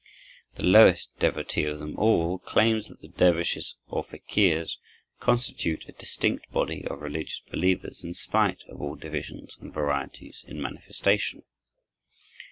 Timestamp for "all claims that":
1.95-3.01